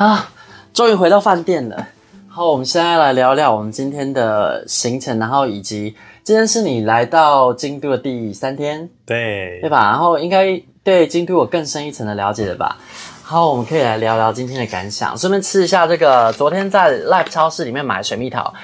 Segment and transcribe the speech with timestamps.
[0.00, 0.30] 啊，
[0.72, 1.88] 终于回到饭店了。
[2.26, 9.90] 好，我们现在来聊聊我们今天的行程，然后以及今天是你来到京都的第三天，对对吧？
[9.90, 12.78] 然后应该对京都有更深一层的了解了吧？
[13.22, 18.54] 好，我们可以来聊聊今天的感想，顺便吃一下这个昨天在 Live 超市里面买的水蜜桃。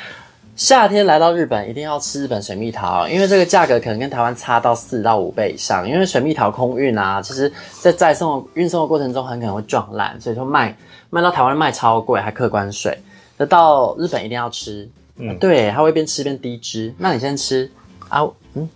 [0.56, 5.86] 夏天来到日本，一定要吃日本水蜜桃，因为这个价格可能跟台湾差到四到五倍以上。
[5.86, 10.74] 因为水蜜桃空运啊，其实在载送运送的过程中很可能会撞烂，所以说卖
[11.10, 12.98] 卖到台湾卖超贵，还客关税。
[13.36, 16.94] 那到日本一定要吃，嗯，啊、对，它会边吃边低脂。
[16.96, 17.70] 那你先吃
[18.08, 18.66] 啊，嗯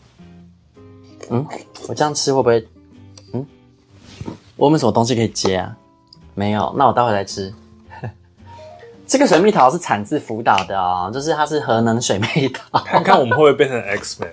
[1.31, 1.47] 嗯，
[1.89, 2.69] 我这样吃会不会？
[3.33, 3.47] 嗯，
[4.57, 5.75] 我有没有什么东西可以接啊？
[6.35, 7.51] 没有，那我待会来吃。
[9.11, 12.79] 这个水蜜桃是产自福岛的哦，就是它是核能水蜜桃。
[12.85, 14.31] 看看我们会不会变成 X Man？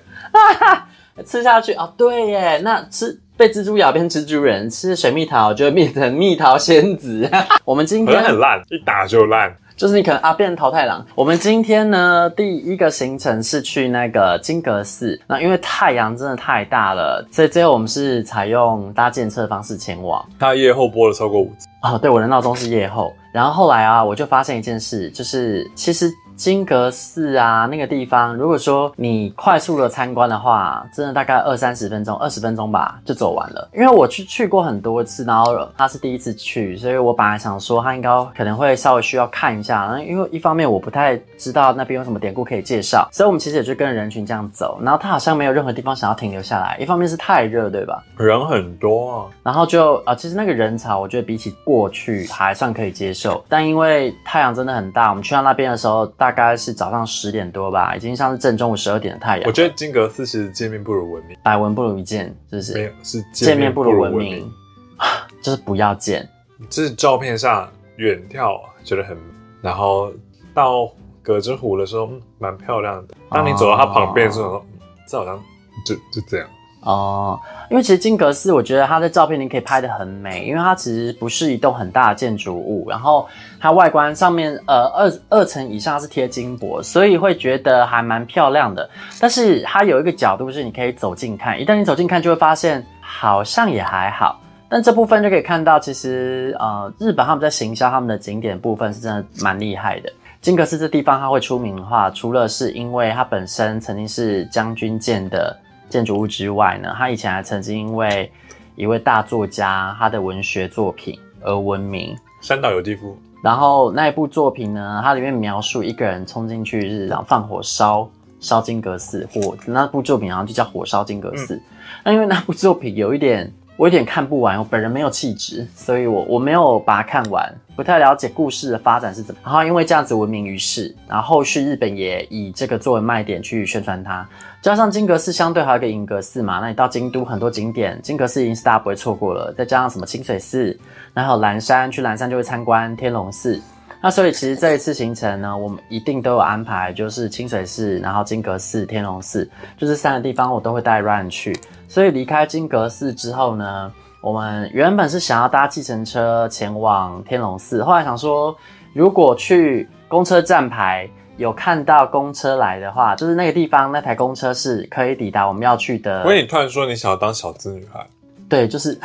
[1.26, 7.28] 吃下去啊、哦，对耶，那吃被蜘蛛咬变蜘蛛人，吃水蜜桃就会变成蜜桃仙子。
[7.66, 9.52] 我们今天很烂，一打就烂。
[9.78, 11.06] 就是你可能啊变成桃太郎。
[11.14, 15.18] 我们今天呢，第一个行程是去那个金阁寺。
[15.28, 20.28] 那因为太阳真的太大了，所以最后我们是采用搭建车的方式前往。
[20.40, 23.14] 他夜后播了超过五次啊、哦，对，我的闹钟是夜后。
[23.32, 26.12] 然后后来啊，我就发现一件事，就是其实。
[26.38, 33.68] 金阁寺啊，那个地方，如果说你快速的参观的话，真的大概二三十分钟，二十分钟吧，就走完了。
[33.74, 44.80] 因为我去去过很多次，然后他是第一次去，所以我本来想说他应该可能会稍微需要看一下，因为一方面我不太知道那边有什么典故可以介绍，所以我们其实也就跟着人群这样走。
[44.84, 48.04] 然后他好像没有任何地方想要停留下来，一方面是太热，对吧？
[48.16, 59.48] 人很多啊，然后就啊、其实那个人潮，我觉得比起过去还算可以接受，但因为太阳真的很大，我们去到那边的时候，大概是早上十点多吧，已经像是正中午十二点的太阳。
[59.48, 62.74] 我觉得金阁寺其实见面不如闻名，百闻不如一见，是不是？
[62.74, 64.54] 没有，是见面不如闻名，名，
[65.42, 66.28] 就是不要见。
[66.70, 69.18] 就是照片上远眺觉得很，
[69.62, 70.12] 然后
[70.54, 73.14] 到葛之湖的时候蛮漂亮的。
[73.30, 74.66] 当你走到它旁边的时候，哦、
[75.08, 75.44] 这好像
[75.86, 76.48] 就就这样。
[76.88, 77.38] 哦，
[77.70, 83.28] 因为其实金阁寺，我觉得它的照片你可以拍得很美，因为它其实不是一栋很大的建筑物，然后
[83.60, 88.90] 它外观上面呃二二层以上是贴金箔，所以会觉得还蛮漂亮的。
[89.20, 94.40] 但是它有一个角度是你可以走近看，一旦你走近看，就会发现好像也还好。
[94.70, 100.10] 但这部分就可以看到，其实呃日本他们在行销他们的景点部分是真的蛮厉害的。
[100.40, 105.54] 金阁寺这地方它会出名的话，除了是因为它本身曾经是将军建的。
[105.90, 108.32] 建筑物之外呢，他以前还曾经因为
[108.76, 112.16] 一位大作家他的文学作品而闻名。
[112.42, 113.18] 山岛由纪夫。
[113.44, 118.10] 然后那一部作品呢，它里面描述一个人冲进去日然后放火烧
[118.40, 121.62] 烧金阁寺，火那部作品然后就叫火烧金阁寺。
[122.04, 123.52] 那、嗯、因为那部作品有一点。
[123.78, 129.40] 我有点看不完，我本人没有气质，所以我我没有把它看完，不太了解故事的发展是怎么。
[129.44, 134.28] 然后因为这样子闻名于世，然后后续日本也以这个作为卖点去宣传它。
[134.64, 139.54] 加上金阁寺相对还有一个银阁寺嘛，那你到京都很多景点，金阁寺已经是大家不会错过了。
[139.56, 140.76] 再加上什么清水寺，
[141.14, 143.62] 然后蓝山，去蓝山就会参观天龙寺。
[144.02, 151.58] 那所以其实这一次行程呢，我们一定都有安排，就是清水寺，然后金阁寺、天龙寺，就是三个地方我都会带 Ryan 去。
[151.88, 158.56] 所以离开金阁寺之后呢，我们原本是想要搭计程车前往天龙寺，后来想说，
[158.94, 166.24] 如果去公车站牌有看到公车来的话，就是那个地方那台公车是可以抵达我们要去的。
[166.24, 168.06] 所以你突然说你想要当小资女孩？
[168.48, 169.00] 对，就是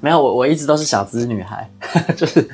[0.00, 1.68] 没有我，我一直都是小资女孩，
[2.16, 2.48] 就是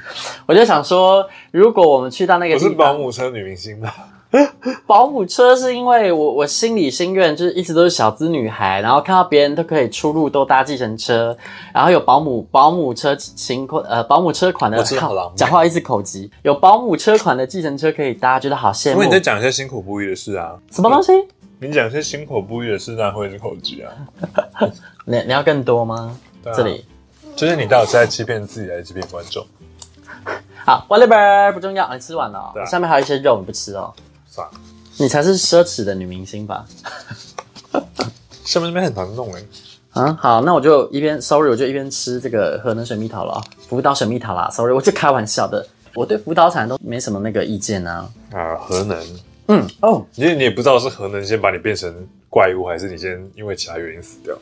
[0.47, 3.95] 我就想说，如果我们去到那个地方，不是保姆车女明星吧？
[4.87, 11.37] 保姆车是因为我我心里心愿就是一直都是小资女孩，然后看到别人都可以出入都搭计程车，
[11.75, 14.83] 然后有保姆保姆车型款呃保姆车款的，
[15.37, 18.95] 讲话一直口急，有保姆车款的计程车可以搭，觉得好羡慕。
[18.95, 21.13] 因为你在讲一些辛苦不易的事啊，什么东西？
[21.61, 23.93] 你讲一些辛苦不易的事，那会是口急啊。
[25.05, 26.17] 你你要更多吗？
[26.45, 26.85] 啊、这里
[27.43, 29.45] 就是你到底是在欺骗自己，还是欺骗观众？
[30.65, 33.93] 好，whatever 不重要，你吃完了、哦，啊、下面还有一些肉你不吃哦。
[34.31, 34.55] 算了，
[34.99, 36.65] 你才是奢侈的女明星吧？
[38.47, 39.43] 下面那边很难弄哎。
[39.91, 45.67] 啊，好，那我就一边 sorry，我就一边吃这个核能水蜜桃了啊，福岛水蜜桃啦，sorry，我就开玩笑的，
[45.97, 48.09] 我对福岛产都没什么那个意见啊。
[48.31, 48.97] 啊，核能，
[49.49, 51.93] 嗯，哦，因为你也不知道是核能先把你变成
[52.31, 54.39] 怪物，还是你先因为其他原因死掉。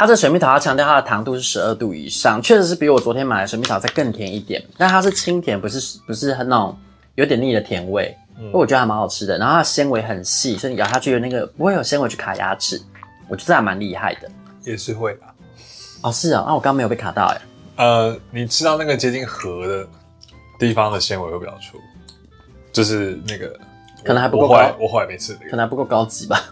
[0.00, 6.74] 它这水蜜桃，它强调它的糖度是十二度以上，确实是比我昨天买的水蜜桃再更甜一点，但它是清甜，不是不是很那种
[7.16, 9.36] 有点腻的甜味，嗯，我觉得还蛮好吃的。
[9.36, 12.80] 然后它的纤维很细，所以你咬下去的那个不会有纤维去卡牙齿，
[13.28, 14.30] 我觉得还蛮厉害的。
[14.64, 15.34] 也是会吧。
[16.00, 17.42] 哦，是啊，那我刚刚没有被卡到哎。
[17.76, 19.86] 呃，你吃到那个接近核的
[20.58, 21.76] 地方的纤维会比较粗，
[22.72, 23.54] 就是那个
[24.02, 26.42] 可能还不够高，我后来没吃那个，可能还不够高级吧。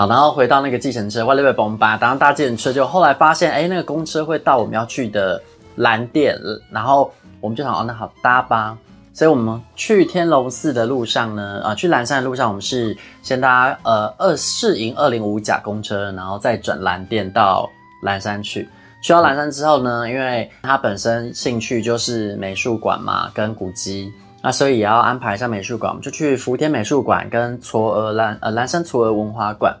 [0.00, 5.38] 好，然后回到那个计程车，外面崩吧，当搭计程车就后来发现，哎，那个公车会到我们要去的
[5.74, 6.34] 蓝店，
[6.70, 8.78] 然后我们就想，哦，那好搭吧。
[9.12, 17.68] 所以我们去天龙寺的路上呢，啊、去蓝山的路上，我们是先搭呃二四营二零五甲公车，然后再转蓝店到
[18.02, 18.66] 蓝山去。
[19.02, 24.10] 去到蓝山之后呢，因为他本身兴趣就是美术馆嘛，跟古迹，
[24.42, 29.76] 那所以也要安排一下美术馆，我们就去福田美术馆跟嵯峨蓝呃蓝山嵯峨文化馆。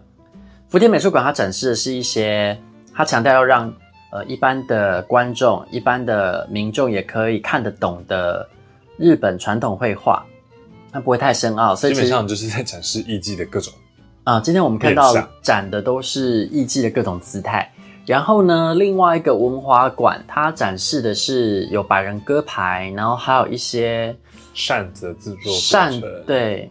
[0.70, 2.56] 福田美术馆它展示的是一些，
[2.94, 3.72] 它强调要让
[4.12, 8.48] 呃一般的观众、一般的民众也可以看得懂的。
[8.96, 10.24] 日本传统绘画，
[10.92, 13.72] 它不会太深奥，所以基本上就是在展示艺伎的各种
[14.24, 14.38] 啊。
[14.38, 15.12] 今天我们看到
[15.42, 17.72] 展的都是艺伎的各种姿态。
[18.06, 24.14] 然后呢，另外一个文华馆，它展示的是有百人歌牌，然后还有一些
[24.52, 26.70] 扇子制作扇，对，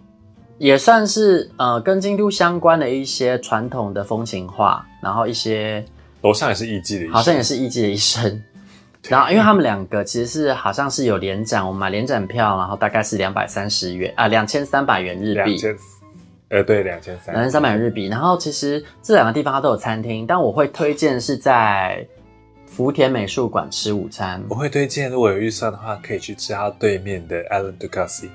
[0.59, 5.83] 也算是呃跟京都相关的一些传统的风情画，然后一些
[6.21, 8.44] 楼上也是艺伎的一，好像也是艺伎的一生。
[9.07, 15.56] 然后，因为他们两个其实是好像是有联展，我们买联展票，然后大概是两百三十元啊，两千三百元日币。
[15.56, 15.77] 两千，
[16.50, 17.33] 呃，对，两千三。
[17.33, 18.07] 两千三百元日币。
[18.07, 22.06] 然后其实这两个地方它都有餐厅，但我会推荐是在
[22.65, 24.44] 福田美术馆吃午餐。
[24.50, 28.27] 我会推荐，如果有预算的话，可以去吃它对面的 Island Ducasse。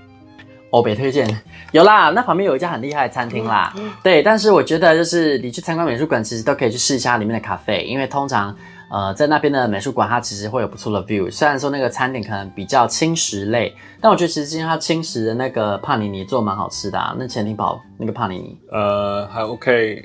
[0.78, 1.26] 我别推荐，
[1.72, 3.72] 有啦，那旁边有一家很厉害的餐厅啦。
[3.76, 8.54] 嗯、对，但是我觉得就是你去参观美术馆，其实都可以去试一下里面的咖啡，因为通常。
[8.90, 11.28] 呃，在那边的美术馆，它其实会有不错的 view。
[11.28, 17.12] 虽然说那个餐点可能比较轻食类，但我觉得其实今天它轻食的那个帕尼尼做蛮好吃的啊。
[17.18, 20.04] 那潜艇堡那个帕尼尼，呃，还 OK，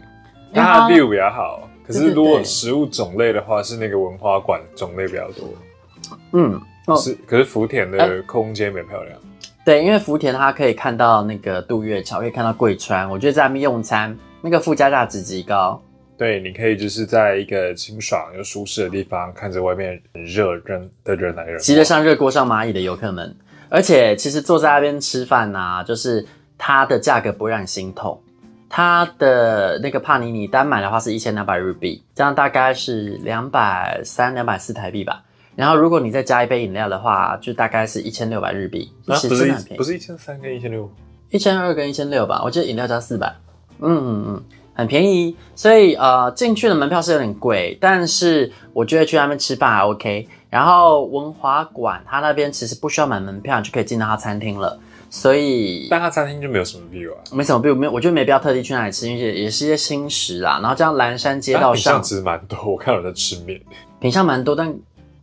[0.51, 1.69] 那它的 view 比较好。
[1.85, 5.47] 可是如果食物种类的话，是那个文化馆种类比较多。
[6.31, 7.15] 嗯，哦、是。
[7.27, 9.19] 可是福田的空间比较漂亮。
[9.69, 13.07] 对，因为福田它可以看到那个渡月桥，可以看到桂川。
[13.07, 15.79] 我觉得在那边用餐，那个附加价值极高。
[16.17, 23.35] 对，你可以就是在一个清爽又舒适的地方，看着外面很热人的人来人往，急得像热锅上蚂蚁的游客们。
[23.69, 26.25] 而且，其实坐在那边吃饭呐、啊，就是
[26.57, 28.19] 它的价格不会让你心痛。
[28.69, 35.21] 它的那个帕尼尼单买的话是一千两百日币，这样大概是两百三、两百四台币吧。
[35.59, 38.89] 然后，如果你再加一杯饮料的话，就大概是一千六百日币。
[39.05, 40.89] 啊，不是不是一千三跟一千六，
[41.31, 42.41] 一千二跟一千六吧？
[42.45, 43.35] 我记得饮料加四百。
[43.79, 44.43] 嗯嗯嗯。
[44.73, 50.25] 很便宜，所以呃进去的门票是有点贵，但是我觉得去那边吃饭还 OK。
[50.49, 60.59] 然后文华馆它那边其实不需要买门票，你就可以进到它餐厅了，所以但它餐厅就没有什么 view 啊，没什么 view，没有，我觉得没必要特地去那里吃，因为也是一些新食啦。
[60.61, 63.59] 然后这样蓝山街道上，品相其实蛮多，我看有人在吃面，
[63.99, 64.73] 品相蛮多，但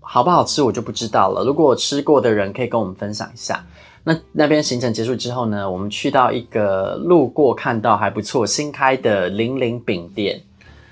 [0.08, 1.44] 好不好吃我就不知道了。
[1.44, 3.64] 如果我吃过的人可以跟我们分享一下。
[4.08, 10.40] 那那边行程结束之后呢，我们去到一个路过看到还不错新开的零零饼店。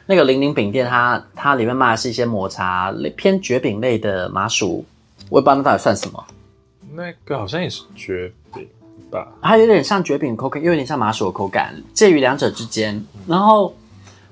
[0.06, 4.84] 那个零零饼店它，它它里面卖的是一些抹茶类偏绝饼类的麻薯，
[5.30, 6.24] 我也不知道那到底算什么。
[6.92, 8.68] 那个好像也是绝饼
[9.12, 9.28] 吧？
[9.40, 13.00] 它有点像绝饼口感，又有点像麻薯的口感，介于两者之间。
[13.28, 13.72] 然后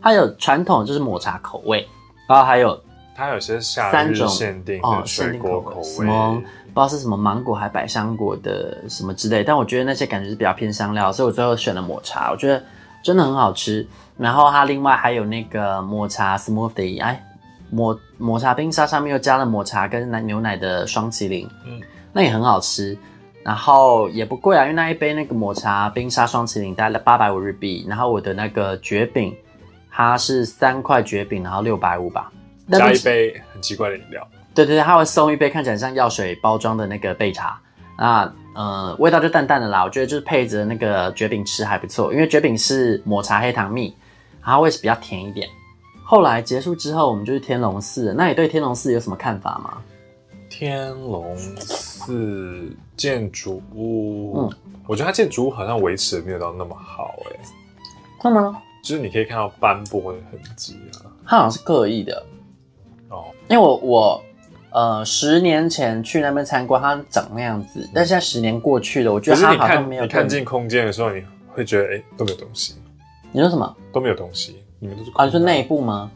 [0.01, 1.87] 它有传统就是抹茶口味，
[2.29, 2.79] 然后还有
[3.23, 6.09] 它有些夏日限定哦水果口味。
[6.09, 6.43] 哦
[6.75, 12.65] 不知道是什么芒果还百香果的什么之类，但我觉得那些感觉是比较偏香料，所以我最后选了抹茶，我觉得
[13.05, 13.87] 真的很好吃。
[14.17, 17.23] 然后它另外还有那个抹茶 smoothie，哎，
[17.69, 21.79] 抹抹茶冰沙上面又加了抹茶跟奶牛奶的双淇淋，嗯，
[22.11, 22.97] 那也很好吃。
[23.45, 29.37] 然后也不贵啊，因为那一杯那个抹茶冰沙双淇淋大概八百五日币，然后我的那个绝饼
[29.91, 32.33] 它是三块绝饼，然后六百五吧，
[32.71, 34.27] 加一杯很奇怪的饮料。
[34.55, 37.59] 对对对，他会送一杯看起来像药水包装的那个焙茶，
[37.99, 39.83] 那呃，味道就淡淡的啦。
[39.83, 43.97] 我觉得就是配着那个卷饼吃还不错，因为卷饼是抹茶黑糖蜜，
[44.45, 45.49] 然后味是比较甜一点。
[46.05, 48.13] 后来结束之后，我们就去天龙寺。
[48.15, 49.79] 那你对天龙寺有什么看法吗？
[50.51, 54.51] 天龙寺建筑物，嗯，
[54.87, 57.41] 我觉得它建筑物好像维持的没有到那么好，欸，哎，
[58.19, 58.61] 会吗？
[58.85, 62.23] 就是你可以看到斑驳的痕迹啊，它好像是刻意的哦，
[63.49, 64.25] 因为我我。
[64.75, 70.03] 呃，十年前去那边参观，它长那样子，但现在十年过去了，我觉得它好像没有。
[70.05, 72.77] 你看进空间的时候，你会觉得哎、欸，都没有东西。
[73.33, 73.77] 你说什么？
[73.93, 75.27] 都没有东西，你们都是啊？
[75.27, 76.11] 你说内部吗？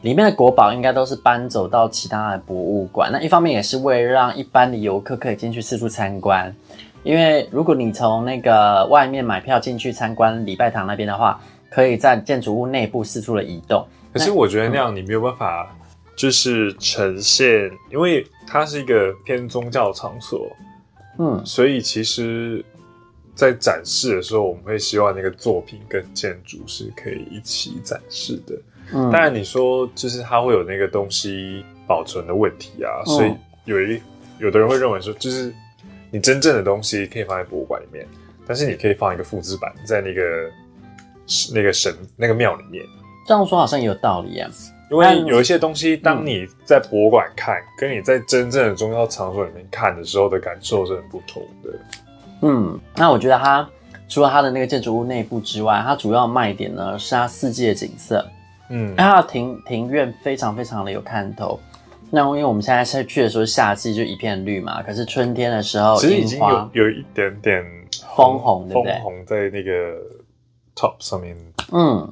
[0.00, 3.12] 里面的国宝应该都是搬走到其他的博物馆。
[3.12, 6.50] 那一方面也是为了让一般的游客可以进去四处参观，
[7.02, 13.86] 因为如果你从那个外面买票进去参观礼拜堂那边的话，可以在建筑物内部四处的移动。
[14.14, 15.74] 可是我觉得那样你没有办法。
[16.18, 20.50] 就是呈现，因为它是一个偏宗教场所，
[21.20, 22.64] 嗯，所以其实，
[23.36, 28.56] 在展示的时候，我们会希望那个作品跟建筑是可以一起展示的。
[28.92, 33.32] 嗯，当然你说就是它会有那个东西保存的问题啊，所以
[33.64, 34.02] 有一
[34.40, 35.54] 有的人会认为说，就是
[36.10, 38.04] 你真正的东西可以放在博物馆里面，
[38.44, 40.50] 但是你可以放一个复制版在那个
[41.54, 42.84] 那个神那个庙里面。
[43.24, 44.50] 这样说好像也有道理啊。
[44.90, 51.70] 因为有一些东西，当你在博物馆看，跟你在真正的宗教场所里面看的时候的感受是很不同的。
[52.40, 53.68] 嗯，那我觉得它
[54.08, 58.26] 除了它的那个建筑物内部之外，它主要卖点呢是它四季的景色。
[58.70, 61.60] 嗯，它的庭庭院非常非常的有看头。
[62.10, 67.62] 那因为我们现在去的时候夏季就一片绿嘛，可是春天的时候，其实已经有有一点点
[68.06, 68.94] 红红，对不对？
[68.94, 69.98] 枫红在那个
[70.74, 71.36] top 上面。
[71.72, 72.10] 嗯，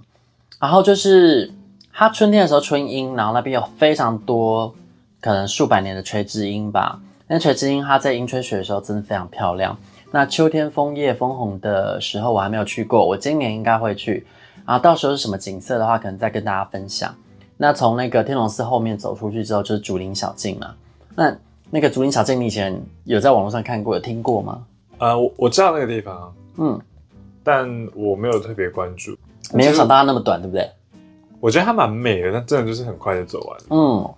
[0.61, 1.51] 然后就是。
[1.99, 4.75] 它春天的时候春樱，然后那边有非常多
[5.19, 7.01] 可能数百年的垂直樱吧。
[7.27, 9.75] 那垂直樱它在樱吹雪的时候真的非常漂亮。
[10.11, 14.27] 那秋天枫叶枫红的时候我还没有去过，我今年应该会去。
[14.67, 17.15] 然后到时候是什么景色的话，可能再跟大家分享。
[17.57, 20.75] 那从那个天龙寺后面走出去之后就是竹林小径嘛。
[21.15, 21.35] 那
[21.71, 24.63] 那个竹林小径你以前有在网络上看过有听过吗？
[24.99, 26.79] 呃，我我知道那个地方，嗯，
[27.43, 29.17] 但我没有特别关注。
[29.55, 30.71] 没有想到它那么短，对不对？
[31.47, 33.57] 我觉得它蛮美的，但真的就是很快就走完。
[33.71, 34.15] 嗯，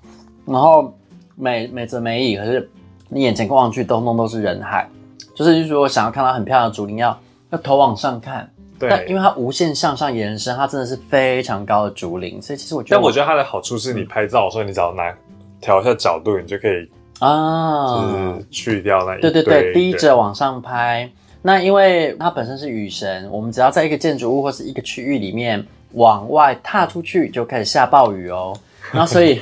[0.46, 0.96] 然后
[1.36, 2.70] 美美则美矣，可是
[3.10, 4.88] 你眼前望去，东东都是人海。
[5.34, 7.20] 就是，就是说，想要看到很漂亮的竹林，要
[7.50, 8.50] 要头往上看。
[8.78, 15.14] 对，但因为它无限向上延伸，它真的是非常高的竹林，所以其实我觉得我，但我觉得它的好处是你拍照的时候，你只要拿
[15.60, 21.06] 调一下角度，你就可以啊，就是去掉那一对对对，低着往上拍。
[21.42, 25.62] 那因为它本身是雨神，我们只要在一个建筑物或是一个区域里面。
[25.92, 28.54] 往外踏出去就开始下暴雨哦，
[28.92, 29.40] 然后所以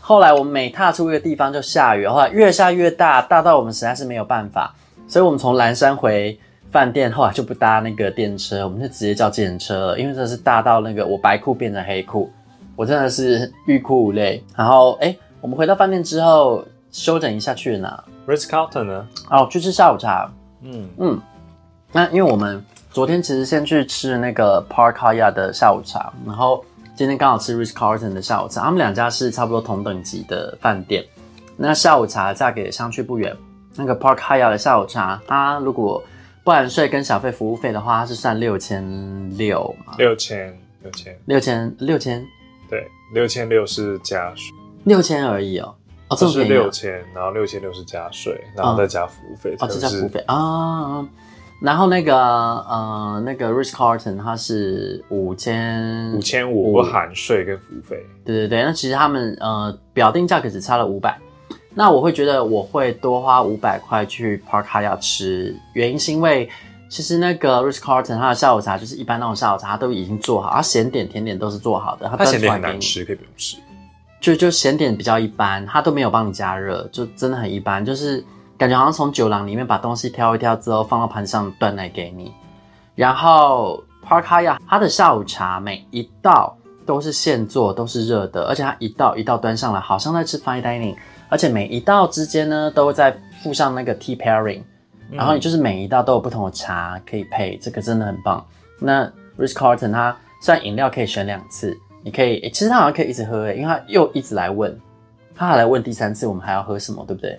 [0.00, 4.74] 后来我们每踏出一个地方就下雨，后来越下越大，大到我们实在是没有办法，
[5.06, 6.38] 所以我们从蓝山回
[6.70, 12.30] 饭店，后来就不搭那个电车，我们就直接叫计程车了，因为这是大到那个我白裤变成黑裤，
[12.74, 14.42] 我真的是欲哭无泪。
[14.56, 19.06] 然后哎，我们回到饭店之后休整一下去了哪？Ritz Carlton 呢？
[19.30, 20.32] 哦，去吃下午茶。
[20.62, 21.20] 嗯嗯，
[21.92, 22.64] 那因为我们。
[22.92, 26.62] 昨天其实先去吃那个 Park Hyatt 的下午茶，然后
[26.94, 31.02] 今天刚好吃 Rich Carlton 的下午茶，他们两家是差不多同等级的饭店。
[31.56, 33.34] 那下午茶价格也相去不远。
[33.74, 36.02] 那个 Park Hyatt 的下午茶，它如果
[36.44, 38.84] 不含税跟小费服务费的话，它是算六千
[39.38, 39.94] 六嘛？
[39.96, 42.22] 六千六千六千六千，
[42.68, 45.74] 对，六千六是加税，六千而已哦。
[46.08, 49.56] 哦，这是六千，然后六千六是加税，然后再加服务费。
[49.60, 51.02] 哦，这加服务费啊。
[51.62, 58.04] 然后那个呃，那个 Ritz Carlton 它是五千五千五不含税跟服务费。
[58.24, 61.16] 对对对，那其实他们呃表定价格只差了五百。
[61.72, 66.50] 那我会觉得我会多花五百块去 Park Hyatt 吃，原因是因为
[66.88, 72.12] 其实那个 Ritz Carlton 它的下午茶就是一般那种下午茶，它都已经做好，它咸点甜点都是做好的。
[72.18, 73.56] 它咸点很难吃，可以不用吃。
[74.20, 78.24] 就就咸点比较一般，它都没有帮你加热，就真的很一般，就是。
[78.58, 82.32] 感觉好像从酒廊里面把东西挑一挑之后放到盘上端来给你，
[82.94, 86.56] 然后 Park Hyatt 它的下午茶每一道
[86.86, 90.96] 都是现做，都是热的，而且它一道一道端上来，好像在吃 Fine Dining，
[91.28, 94.62] 而且每一道之间呢都会再附上那个 Tea Pairing，
[95.10, 98.44] 然后你就是每一道都有不同的茶可以配，这个真的很棒。
[98.78, 99.04] 那
[99.38, 104.76] Ritz Carlton 它虽然饮料可以选两次，你可以，欸，其实它好像可以一直喝，因为它又一直来问，
[105.34, 107.38] 他还来问第三次我们还要喝什么，对不对？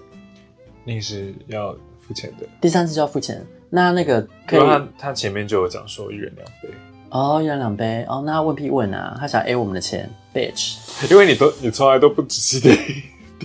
[0.83, 3.45] 那是要付钱的，第三次就要付钱。
[3.69, 6.69] 那那个可以，他他前面就有讲说一人两杯
[7.09, 8.21] 哦，一人两杯哦。
[8.25, 10.77] 那问屁问啊，他想 A 我们的钱，bitch。
[11.09, 12.71] 因为你都你从来都不仔细听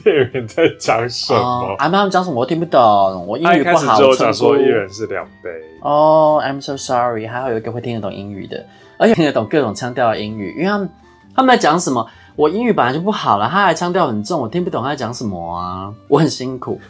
[0.03, 1.77] 店员在讲什么？
[1.79, 3.53] 啊，他们讲什么我听不懂，我英语不好。
[3.53, 5.51] 他一开始就讲说一人是两杯。
[5.81, 7.27] 哦、oh,，I'm so sorry。
[7.27, 8.67] 还好有一个会听得懂英语的，
[8.99, 10.91] 而且听得懂各种腔调的英语，因为他们
[11.37, 12.07] 他们在讲什么？
[12.39, 15.93] 我英语本来就不好了，他还腔调很重，我听不懂他在讲什么啊！
[16.07, 16.81] 我很辛苦。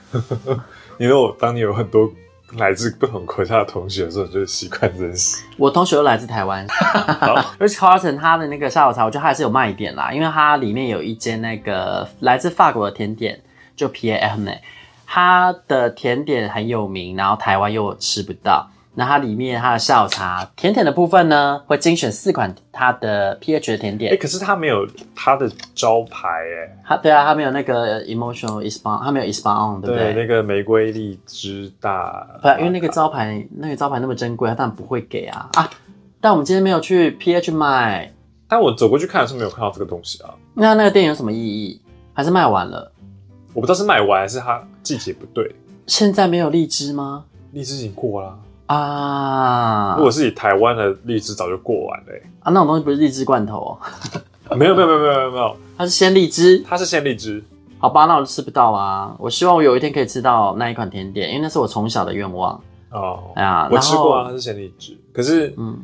[1.01, 2.07] 因为我当年有很多
[2.59, 5.43] 来自不同国家的同学的时候，就习惯认识。
[5.57, 6.67] 我同学都来自台湾。
[7.59, 13.41] Ritz Carlton 他的那个下午茶，我觉得还是有卖点啦，因为它里面有一间那个来自法国的甜点，
[13.75, 14.59] 就 Pierre Hermé，
[15.07, 18.69] 它的甜点很有名，然后台湾又吃不到。
[18.99, 24.11] 那它里面它的下午茶甜点的部分呢，会精选四款它的 pH 的甜点。
[24.11, 26.83] 哎、欸，可是它没有它的招牌哎。
[26.85, 30.13] 它对啊，它没有那个 emotional espagne，它没有 espagne，对不对？
[30.13, 32.27] 对，那个玫瑰荔枝大。
[32.43, 35.71] 不，因为那个招牌那个招牌那么珍贵，它当然不会给啊啊！
[36.21, 38.13] 但我们今天没有去 pH 买，
[38.49, 40.35] 但我走过去看的时候没有看到这个东西啊。
[40.55, 41.81] 那那个店有什么意义？
[42.13, 42.91] 还是卖完了？
[43.55, 45.55] 我不知道是卖完还是它季节不对。
[45.87, 47.27] 现在没有荔枝吗？
[47.53, 48.29] 荔枝已经过了。
[48.31, 48.39] 啊！
[49.97, 52.23] 如果是以台湾的荔枝，早就过完了、欸。
[52.41, 53.79] 啊，那种东西不是荔枝罐头哦、
[54.51, 54.57] 喔？
[54.57, 57.43] 没有没有没有没有没有没有，它是鲜荔枝，它是鲜荔枝。
[57.79, 59.15] 好吧，那我就吃不到啊。
[59.19, 62.61] 我希望我有一天可以吃到那一款甜点，因为那是我从小的愿望。
[62.91, 64.97] 哦，哎呀，我吃过啊，它是鲜荔枝。
[65.13, 65.79] 可是，嗯，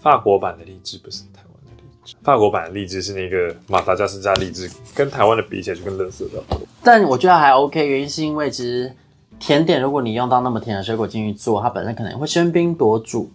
[0.00, 2.14] 法国版的荔枝不是台湾的荔枝。
[2.22, 6.40] 法国版的荔枝是那个马达加斯加荔枝，跟台湾的比起来就跟垃圾的。
[6.82, 8.92] 但我觉得还 OK，原因是因为其实。
[9.40, 13.32] 甜点，如果你用到那么甜的水果进去做，它本身可能会喧宾夺主，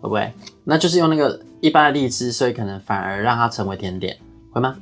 [0.00, 0.30] 会不会？
[0.64, 4.18] 那就是用那个一般的荔枝，所以可能反而让它成为甜点，
[4.50, 4.76] 会吗？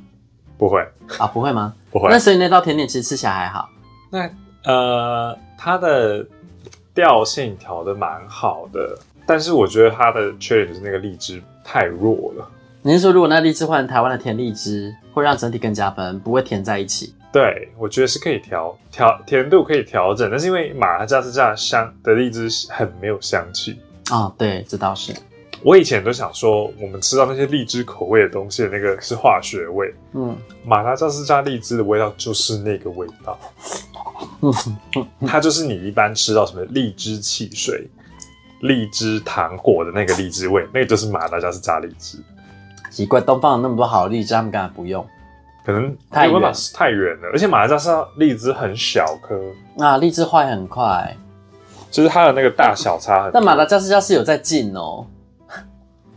[0.57, 0.81] 不会
[1.19, 1.73] 啊，不会吗？
[1.91, 2.09] 不会。
[2.09, 3.69] 那所以那道甜点其实吃起来还好。
[4.09, 4.29] 那
[4.65, 6.25] 呃，它的
[6.93, 12.49] 调性调的蛮好的，但是我觉得它的缺点就是那个荔枝太弱了。
[12.81, 17.13] 你是说，如果那荔枝换台湾的甜荔枝，会让整体更加分，不会甜在一起？
[17.33, 24.35] 对，我觉得是可以调调甜度可以调整，但是因为马达加斯加香的荔枝很没有香气啊、哦。
[24.37, 25.11] 对，这倒是。
[25.63, 29.91] 我以前都想说，我们吃到那些荔枝口味的东西的那个是化学味。
[30.13, 33.39] 嗯，马达加斯加荔枝的味道就是那个味道。
[34.41, 34.53] 嗯，
[35.25, 37.87] 它就是你一般吃到什么荔枝汽水、
[38.61, 42.19] 荔枝糖果的那个荔枝味，那个就是马达加斯加荔枝。
[42.91, 45.03] 奇怪，东方有那么多好荔枝，他们干嘛不用？
[45.65, 49.39] 可能太远，太远了，而且马达加斯加荔枝很小颗
[49.77, 51.15] 啊，荔枝坏很快，
[51.89, 53.31] 就是它的那个大小差很多。
[53.33, 55.05] 但马达加斯加是有在进哦，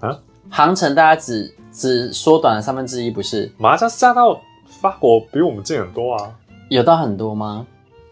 [0.01, 0.19] 啊，
[0.51, 3.53] 航程大家只只缩短了三分之一，不是？
[3.57, 4.41] 马达加斯加到
[4.81, 6.31] 法国比我们近很多啊，
[6.69, 7.65] 有到很多吗？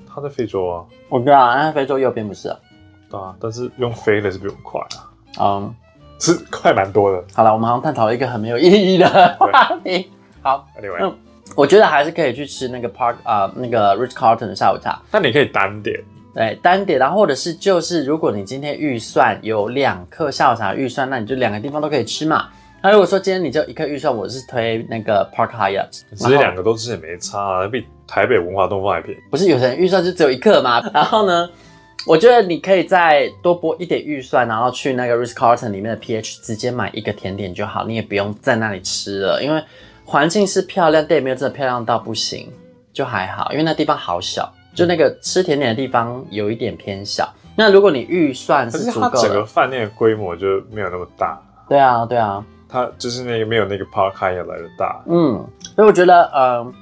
[0.07, 2.57] 它在非洲啊，我知道，那非洲右边不是啊？
[3.11, 5.75] 对啊，但是用飞的是比我们快啊，嗯，
[6.21, 7.25] 是快蛮多的。
[7.35, 10.13] 好了，我们好像探讨了一个很没有意义的话题。
[10.45, 10.99] 好，Anyway。
[11.01, 11.19] 嗯
[11.55, 14.99] 我觉得还是可以去吃那个 Park 啊、呃，那个 Rich Carlton 的下午茶。
[15.13, 16.01] 那你可以单点，
[16.35, 22.49] 对，单点，然后或者是就是，如果你今天预算有两克下午茶预算，那你就两个地方都可以吃嘛。
[22.83, 29.21] 那如果说今天你就一克预算，我是推那个 Park Hyatt，其实两个都吃也没差啊，比台北文化东方还便宜。
[29.31, 30.83] 不是有些人预算就只有一克吗？
[30.95, 31.47] 然后呢，
[32.07, 39.63] 我觉得你可以再多拨一点预算，然后去那个 Ritz Carlton 里面的 PH 直接买一个甜点就好，你也不用在那里吃了，因为。
[40.05, 42.53] 环境是漂亮，但也没有真的漂亮到不行，
[42.93, 47.33] 就还好，因为那地方好小，就那个吃甜点的地方有一点偏小。
[47.57, 51.41] 那如果你预算是足够的，可是它整个饭店的规模就没有那么大。
[51.69, 55.03] 对啊，对啊，它就是那个没有那个 Park Hyatt 来的大。
[55.07, 55.43] 嗯，
[55.75, 56.73] 所以我觉得，呃，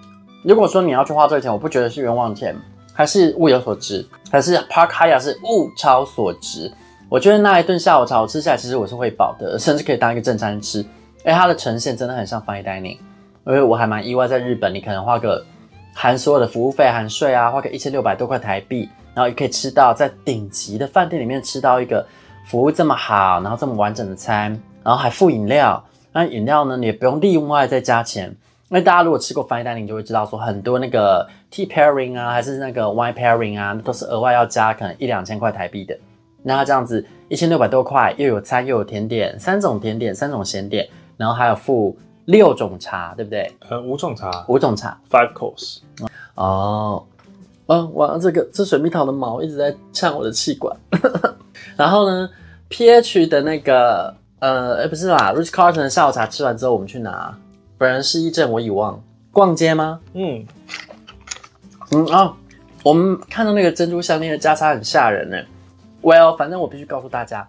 [0.43, 2.57] 如果说你要去花这个钱，我不觉得是冤枉钱，
[2.93, 6.73] 还是物有所值，还是 Park Hyatt 是物超所值。
[7.09, 10.85] 我觉得那一顿下午茶我吃下来，其实我是会饱的，甚至可以当一个正餐吃。
[11.25, 12.99] 哎，它的呈现真的很像 Fine Dining。
[13.45, 15.45] 因为我还蛮意外，在日本你可能花个
[15.95, 22.07] 含所有的服务费、含税啊，花个一千六百多块台币，然后也可以吃到在顶级的饭店里面吃到一个
[22.47, 24.51] 服务这么好，然后这么完整的餐，
[24.85, 25.83] 然后还附饮料。
[26.13, 28.29] 那饮料呢，你也不用另外再加钱。
[28.69, 35.99] 因为大家如果吃过 fine dining，就会知道说很多那个 tea pairing 啊，还是那个 wine pairing 啊，都是额外要加可能一两千块台币的。
[36.43, 41.97] 那它这样子一千六百多块，又有餐又有甜点，三种甜点，三种咸点，然后还有附。
[42.27, 43.51] 六种茶，对不对？
[43.69, 45.79] 呃，五种茶，五种茶，five course。
[46.35, 47.05] 哦，
[47.67, 50.77] 哦，哇，这个这水蜜桃的毛一直在呛我的气管。
[51.77, 52.29] 然后呢
[52.71, 57.37] ，PH 的那个，呃，哎，不是啦，Rich Carlton 的下午茶吃完之后，我们去拿？
[57.79, 59.03] 本人失忆症，我已忘。
[59.33, 59.99] 逛街吗？
[60.13, 60.47] 嗯，
[61.91, 62.37] 嗯啊、哦，
[62.85, 65.37] 我们看到那个珍珠项链的价差很吓人呢。
[66.03, 67.49] Well，反正我必须告诉大家。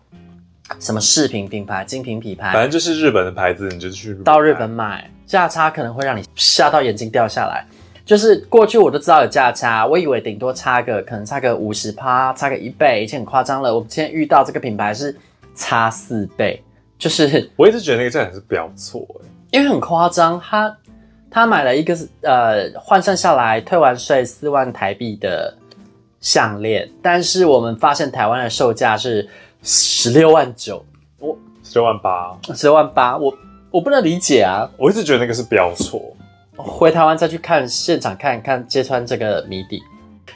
[0.79, 7.65] 什么饰品品牌、精品品牌，反正就是日本的牌子，你就去到日本买，价差可能会让你吓到眼睛掉下来。
[8.05, 13.73] 就是过去我都知道有价差，我以为顶多差个可能差个五十趴，差个一倍，已经很夸张了。
[13.73, 15.15] 我今天遇到这个品牌是
[15.55, 16.61] 差四倍，
[16.99, 20.37] 就是我一直觉得那个价钱是比较错诶，因为很夸张。
[20.37, 20.77] 他
[21.31, 25.55] 他买了一个呃换算下来退完税四万台币的
[26.19, 29.25] 项链，但是我们发现台湾的售价是
[29.63, 30.85] 十六万九，
[31.19, 33.33] 我十六万八，十六万八，我
[33.71, 34.69] 我不能理解啊！
[34.77, 36.01] 我一直觉得那个是标错。
[36.57, 39.81] 回台湾再去看现场看看揭穿这个谜底，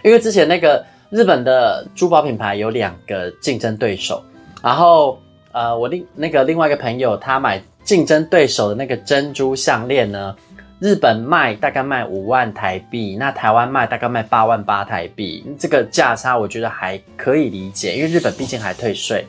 [0.01, 4.23] 因为之前那个日本的珠宝品牌有两个竞争对手，
[4.63, 5.19] 然后
[5.51, 10.33] 呃，我另那个另外一个朋友他买竞争对手的那个珍珠项链呢，
[10.79, 19.25] 日本卖大概卖五万台币，那台湾卖大概卖八万八台币，这个价差我觉得还可以理解，因为日本毕竟还退税，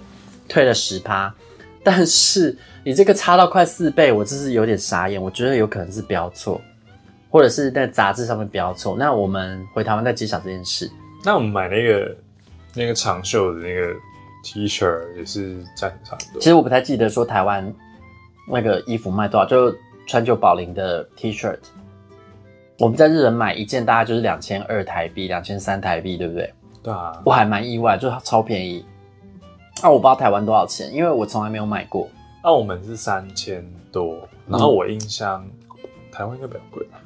[0.49, 1.35] 退了十趴，
[1.83, 6.61] 但是你这个差到快四倍，我真是有点傻眼，我觉得有可能是标错。
[7.31, 10.91] 或者是在杂志上面标错，那我们回台湾再揭晓这件事。
[11.23, 12.17] 那我们买那个
[12.75, 13.95] 那个长袖的那个
[14.43, 16.41] T 恤也是价钱差不多。
[16.41, 17.71] 其实我不太记得说台湾
[18.51, 19.71] 那个衣服卖多少，就
[20.09, 21.55] 川久保玲的 T 恤，
[22.79, 26.51] 我们在日本买一件大概就是两千二台币，两千三台币，对不对？
[26.83, 28.83] 对啊，我还蛮意外，就是超便宜。
[29.83, 32.09] 那、啊、我不知道台湾多少钱，因为我从来没有买过。
[32.43, 34.17] 那我们是三千多，
[34.47, 35.77] 然后我印象、嗯、
[36.11, 36.99] 台湾应该比较贵吧。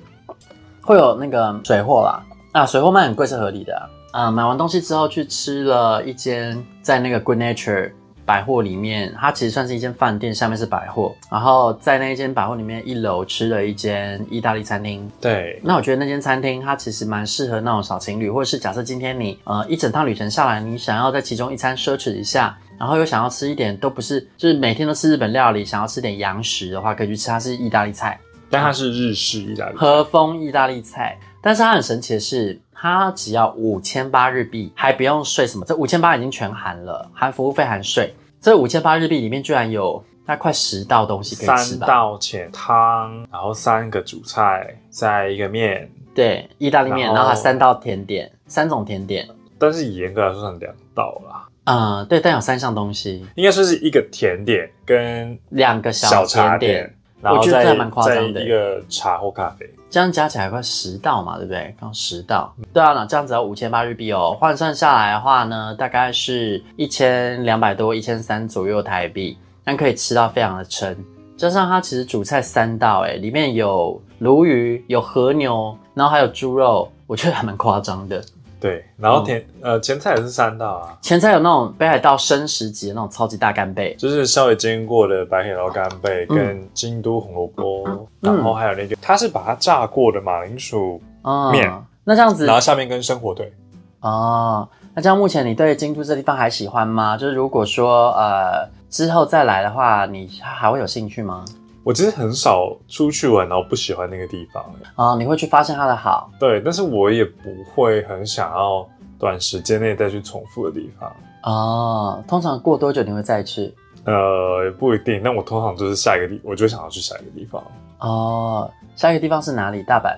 [0.80, 3.76] 会有那个水货啦，啊，水货卖很贵是合理的
[4.12, 4.30] 啊。
[4.30, 7.90] 买完东西之后去吃了一间在那个 Good Nature
[8.24, 11.14] 百货里面，它其实算是一间饭店，下面是百货。
[11.30, 15.10] 然后在那一间百货里面一楼吃了一间意大利餐厅。
[15.20, 28.18] 对，那我觉得那间餐厅它其实蛮适合那种小情侣，或者是假设今天你呃一整趟旅程下来，你想要在其中一餐奢侈一下，然后又想要吃一点都不是就是每天都吃日本料理，想要吃点洋食的话，可以去吃，它是意大利菜。
[28.50, 38.14] 但它是日式意大利和风意大利菜，但是它很神奇的是，它只要五千八日币，还不用税什么，这五千八已经全含了，含服务费含税。
[38.40, 41.86] 这五千八日币里面居然有大概快十道东西可以吃吧？
[41.86, 49.28] 三道浅汤，然后三个主菜，再一个面，对，意大利面，然后，然后还三道甜点，三种甜点。
[49.58, 51.48] 但是严格来说算两道啦。
[51.64, 56.92] 嗯，对，但有三项东西，应该说是一个甜点跟两个小茶点。
[57.20, 61.76] 然后我觉得这还蛮夸张的，一个茶或咖啡，这样加起来快十道嘛，对不对？
[61.78, 70.96] 刚十道，对啊，那这样子要五千八日币哦，换算下来的话呢，大概是一千两百多、一千三左右台币，但可以吃到非常的撑。
[71.36, 78.24] 加上它其实主菜三道，诶里面有鲈鱼、有和牛，然后还有猪肉，我觉得还蛮夸张的。
[78.62, 91.02] 对，然后甜、嗯、呃前菜也是三道啊，前菜有那种北海道生食级的那种超级大干贝，就是稍微煎过的白海道干贝跟京都红萝卜，嗯、然后还有那个它是把它炸过的马铃薯
[91.50, 93.52] 面、嗯，那这样子，然后下面跟生火腿。
[93.98, 97.16] 哦，那这样目前你对京都这地方还喜欢吗？
[97.16, 101.44] 就是如果说呃之后再来的话，你还会有兴趣吗？
[101.84, 104.62] 我其实很少出去玩，然后不喜欢那个地方。
[104.94, 106.30] 啊、哦，你会去发现它的好。
[106.38, 111.12] 对，但是我也不会很想要短时间内再去重复的地方。
[111.42, 113.74] 哦，通常过多久你会再去？
[114.04, 115.20] 呃，不一定。
[115.22, 117.62] 那我通常就是下一个地，我就想要去下一个地方。
[117.98, 119.82] 哦，下一个地方是哪里？
[119.82, 120.16] 大阪？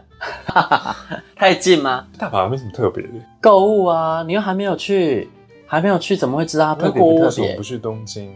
[1.37, 2.07] 太近吗？
[2.19, 3.11] 大阪没什么特别的。
[3.41, 5.31] 购物啊，你又还没有去，
[5.67, 7.25] 还没有去，怎么会知道它特别不特别？
[7.25, 8.31] 为什么不去东京？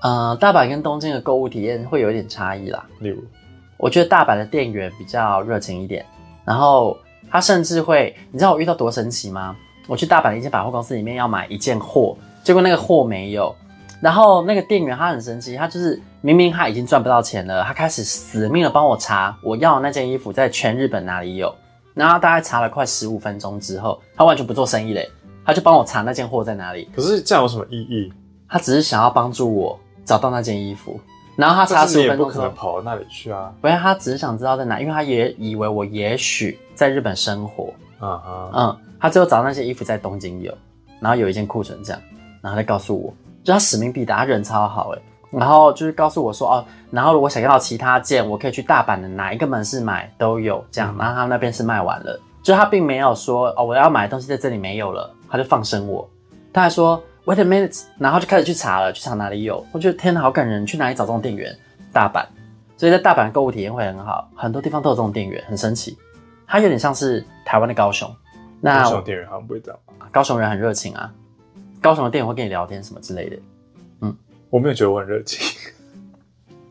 [0.00, 2.86] 呃，大阪跟东京的购物体验会有一点差异啦。
[3.00, 3.22] 例如，
[3.76, 6.06] 我觉得大阪的店员比较热情一点，
[6.44, 6.96] 然后
[7.28, 9.56] 他甚至会，你知道我遇到多神奇吗？
[9.88, 13.52] 我去大阪的一间百货公司里面要买一件货，结果那个货没有，
[14.00, 21.52] 然后那个店员他很神奇，他就是明明他已经赚不到钱了，他开始死命的帮我查我要的那件衣服在全日本哪里有，
[21.94, 25.10] 然后大概查了快十五分钟之后，他完全不做生意嘞，
[25.44, 26.88] 他就帮我查那件货在哪里。
[26.94, 28.12] 可是这样有什么意义？
[28.48, 29.78] 他只是想要帮助我。
[30.08, 30.98] 找到那件衣服，
[31.36, 33.52] 然后他查十五分钟，不可能跑到那里去啊！
[33.60, 37.74] 不是他只是想知道在哪，因为他也以为我也许在日本生活。
[37.98, 40.50] 啊哈，嗯，他最后找到那些衣服在东京有，
[40.98, 42.00] 然后有一件库存这样，
[42.40, 43.12] 然后他再告诉我，
[43.44, 56.08] 就他使命必达，他人超好诶，然后就是告诉我说哦，然后如果想要其他件，我可以去大阪的哪一个门市买都有这样，然后他那边是卖完了，就他并没有说哦，我要买的东西在这里没有了，他就放生我，
[56.50, 57.02] 他还说。
[57.28, 59.62] Wait a minute，然后就开始去查了，去查哪里有。
[59.70, 60.64] 我觉得天哪，好感人！
[60.64, 61.54] 去哪里找这种店员？
[61.92, 62.24] 大阪，
[62.78, 65.94] 所以在大阪购物体验会很好，很多地方都有这种店员，很神奇。
[66.46, 68.10] 它有点像是台湾的高雄。
[68.62, 69.78] 那高雄店员好像不会这样。
[70.10, 71.12] 高雄人很热情啊，
[71.82, 73.36] 高雄的店员会跟你聊天什么之类的。
[74.00, 74.16] 嗯，
[74.48, 75.46] 我没有觉得我很热情。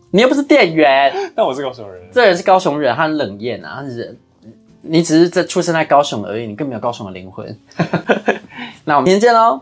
[0.10, 2.02] 你又不是店员， 但我是高雄人。
[2.12, 4.18] 这人是高雄人，他很冷艳啊，他是
[4.82, 7.56] 你只是在出生在高雄而已，你更没有高雄的灵魂。
[8.86, 9.62] 那我们明天见喽，